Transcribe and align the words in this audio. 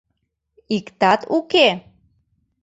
Иктат 0.75 1.21
уке? 1.37 1.67